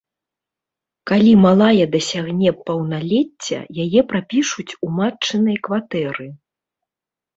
[1.11, 6.27] Калі малая дасягне паўналецця, яе прапішуць у матчынай кватэры.